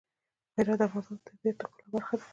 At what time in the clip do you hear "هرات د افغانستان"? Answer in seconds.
0.55-1.17